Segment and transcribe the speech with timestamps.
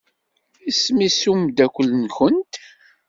[0.69, 2.53] Isem-is umeddakel-nkent?